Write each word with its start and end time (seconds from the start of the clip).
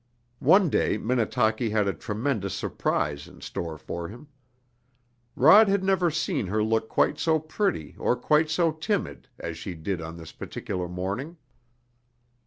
One 0.39 0.71
day 0.71 0.97
Minnetaki 0.97 1.69
had 1.69 1.87
a 1.87 1.93
tremendous 1.93 2.55
surprise 2.55 3.27
in 3.27 3.39
store 3.41 3.77
for 3.77 4.07
him. 4.07 4.29
Rod 5.35 5.67
had 5.67 5.83
never 5.83 6.09
seen 6.09 6.47
her 6.47 6.63
look 6.63 6.89
quite 6.89 7.19
so 7.19 7.37
pretty, 7.37 7.95
or 7.99 8.15
quite 8.15 8.49
so 8.49 8.71
timid, 8.71 9.27
as 9.37 9.59
she 9.59 9.75
did 9.75 10.01
on 10.01 10.17
this 10.17 10.31
particular 10.31 10.87
morning. 10.89 11.37